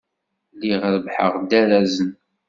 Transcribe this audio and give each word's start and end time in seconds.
Lliɣ 0.57 0.81
rebbḥeɣ-d 0.93 1.51
arrazen. 1.61 2.09